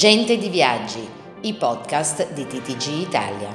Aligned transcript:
Gente 0.00 0.38
di 0.38 0.48
Viaggi, 0.48 1.06
i 1.42 1.52
podcast 1.52 2.32
di 2.32 2.46
TTG 2.46 3.06
Italia. 3.06 3.54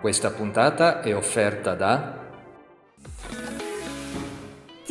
Questa 0.00 0.30
puntata 0.30 1.00
è 1.00 1.12
offerta 1.12 1.74
da 1.74 2.24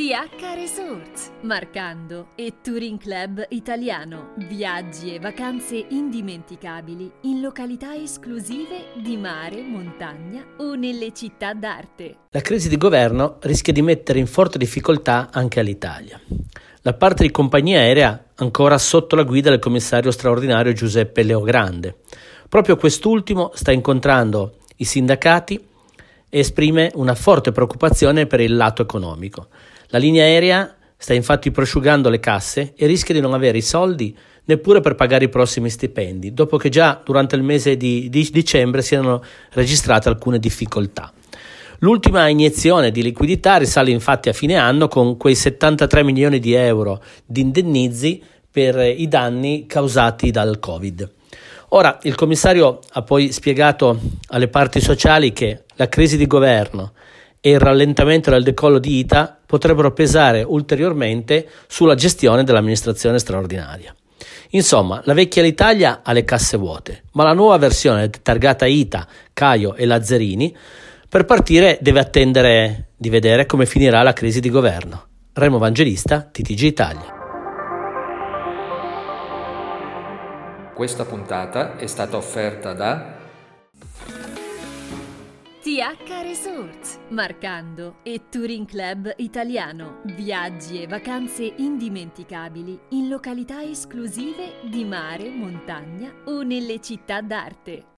TH 0.06 0.54
Resorts, 0.54 1.32
Marcando 1.42 2.28
e 2.36 2.58
Touring 2.62 3.00
Club 3.00 3.44
Italiano. 3.50 4.34
Viaggi 4.38 5.16
e 5.16 5.20
vacanze 5.20 5.84
indimenticabili 5.90 7.12
in 7.22 7.42
località 7.42 7.96
esclusive 7.96 8.90
di 9.02 9.18
mare, 9.18 9.64
montagna 9.64 10.46
o 10.58 10.76
nelle 10.76 11.12
città 11.12 11.55
d'arte. 11.55 12.18
La 12.30 12.41
crisi 12.41 12.70
di 12.70 12.78
governo 12.78 13.38
rischia 13.40 13.73
di 13.73 13.82
mettere 13.82 14.20
in 14.20 14.28
forte 14.28 14.60
difficoltà 14.60 15.30
anche 15.31 15.64
l'Italia. 15.64 16.22
La 16.81 16.94
parte 16.94 17.23
di 17.23 17.31
compagnia 17.31 17.80
aerea 17.80 18.26
ancora 18.36 18.78
sotto 18.78 19.16
la 19.16 19.23
guida 19.23 19.50
del 19.50 19.58
commissario 19.58 20.12
straordinario 20.12 20.72
Giuseppe 20.73 21.23
Leogrande. 21.23 22.02
Proprio 22.48 22.76
quest'ultimo 22.76 23.50
sta 23.56 23.72
incontrando 23.72 24.58
i 24.76 24.84
sindacati 24.84 25.73
esprime 26.39 26.91
una 26.95 27.16
forte 27.16 27.52
preoccupazione 27.52 28.27
per 28.27 28.41
il 28.41 28.55
lato 28.55 28.81
economico. 28.81 29.48
La 29.88 29.98
linea 29.98 30.23
aerea 30.23 30.75
sta 30.98 31.13
infatti 31.13 31.52
prosciugando 31.52 32.09
le 32.09 32.20
casse 32.20 32.73
e 32.75 32.85
rischia 32.88 33.13
di 33.13 33.21
non 33.21 33.34
avere 33.34 33.58
i 33.58 33.61
soldi 33.61 34.16
neppure 34.45 34.81
per 34.81 34.95
pagare 34.95 35.25
i 35.25 35.30
prossimi 35.30 35.70
stipendi, 35.70 36.34
dopo 36.34 36.58
che 36.58 36.70
già 36.70 37.02
durante 37.03 37.35
il 37.35 37.44
mese 37.44 37.77
di, 37.77 38.09
di 38.09 38.30
dicembre 38.31 38.81
si 38.81 38.95
erano 38.95 39.23
registrate 39.52 40.09
alcune 40.09 40.38
difficoltà. 40.38 41.11
L'ultima 41.80 42.27
iniezione 42.27 42.91
di 42.91 43.02
liquidità 43.02 43.58
risale 43.58 43.91
infatti 43.91 44.30
a 44.30 44.33
fine 44.33 44.55
anno 44.55 44.88
con 44.88 45.17
quei 45.17 45.36
73 45.36 46.03
milioni 46.03 46.39
di 46.39 46.53
euro 46.53 47.02
di 47.25 47.42
indennizi 47.42 48.22
per 48.49 48.77
i 48.77 49.08
danni 49.08 49.66
causati 49.67 50.31
dal 50.31 50.59
Covid. 50.59 51.11
Ora, 51.69 51.97
il 52.03 52.16
commissario 52.16 52.80
ha 52.94 53.02
poi 53.02 53.31
spiegato 53.31 53.99
alle 54.30 54.47
parti 54.47 54.80
sociali 54.80 55.33
che 55.33 55.63
la 55.75 55.89
crisi 55.89 56.17
di 56.17 56.27
governo 56.27 56.94
e 57.41 57.52
il 57.52 57.59
rallentamento 57.59 58.30
del 58.30 58.44
decollo 58.44 58.80
di 58.80 58.99
ITA 58.99 59.39
potrebbero 59.45 59.91
pesare 59.91 60.41
ulteriormente 60.41 61.47
sulla 61.67 61.95
gestione 61.95 62.43
dell'amministrazione 62.43 63.19
straordinaria. 63.19 63.93
Insomma, 64.52 65.02
la 65.03 65.13
vecchia 65.13 65.41
l'Italia 65.41 66.02
ha 66.03 66.11
le 66.11 66.23
casse 66.23 66.58
vuote, 66.58 67.03
ma 67.13 67.23
la 67.23 67.33
nuova 67.33 67.58
versione 67.58 68.09
targata 68.09 68.66
ITA, 68.66 69.08
Caio 69.33 69.75
e 69.75 69.86
Lazzarini 69.86 70.55
per 71.08 71.25
partire 71.25 71.77
deve 71.81 71.99
attendere 71.99 72.89
di 72.97 73.09
vedere 73.09 73.45
come 73.45 73.66
finirà 73.66 74.02
la 74.02 74.13
crisi 74.13 74.39
di 74.39 74.49
governo. 74.49 75.08
Remo 75.33 75.58
Evangelista, 75.58 76.21
TTG 76.21 76.61
Italia. 76.61 77.14
Questa 80.76 81.06
puntata 81.06 81.78
è 81.78 81.88
stata 81.88 82.18
offerta 82.18 82.73
da 82.73 83.16
TH 85.62 86.22
Resorts, 86.22 87.00
Marcando 87.12 88.00
e 88.04 88.23
Touring 88.30 88.67
Club 88.67 89.14
Italiano. 89.16 90.02
Viaggi 90.04 90.82
e 90.82 90.88
vacanze 90.88 91.45
indimenticabili 91.45 92.78
in 92.90 93.08
località 93.08 93.64
esclusive 93.64 94.56
di 94.70 94.84
mare, 94.84 95.30
montagna 95.30 96.14
o 96.26 96.42
nelle 96.42 96.82
città 96.82 97.22
d'arte. 97.22 97.94